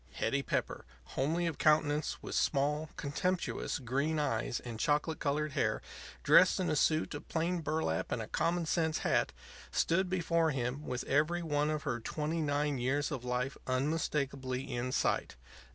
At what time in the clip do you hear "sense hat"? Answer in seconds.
8.65-9.31